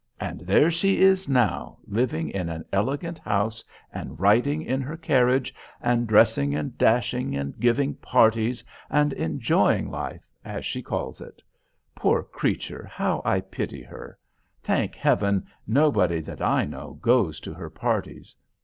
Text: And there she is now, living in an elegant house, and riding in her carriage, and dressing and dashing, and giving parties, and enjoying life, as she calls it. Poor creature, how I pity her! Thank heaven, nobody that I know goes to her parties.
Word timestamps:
And 0.19 0.39
there 0.39 0.71
she 0.71 0.99
is 1.01 1.29
now, 1.29 1.77
living 1.85 2.31
in 2.31 2.49
an 2.49 2.65
elegant 2.73 3.19
house, 3.19 3.63
and 3.93 4.19
riding 4.19 4.63
in 4.63 4.81
her 4.81 4.97
carriage, 4.97 5.53
and 5.79 6.07
dressing 6.07 6.55
and 6.55 6.75
dashing, 6.75 7.35
and 7.35 7.55
giving 7.59 7.93
parties, 7.93 8.63
and 8.89 9.13
enjoying 9.13 9.91
life, 9.91 10.27
as 10.43 10.65
she 10.65 10.81
calls 10.81 11.21
it. 11.21 11.39
Poor 11.93 12.23
creature, 12.23 12.89
how 12.91 13.21
I 13.23 13.41
pity 13.41 13.83
her! 13.83 14.17
Thank 14.63 14.95
heaven, 14.95 15.45
nobody 15.67 16.19
that 16.21 16.41
I 16.41 16.65
know 16.65 16.93
goes 16.95 17.39
to 17.41 17.53
her 17.53 17.69
parties. 17.69 18.35